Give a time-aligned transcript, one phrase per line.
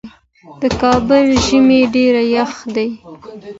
[0.61, 2.89] د کابل ژمی ډیر یخ دی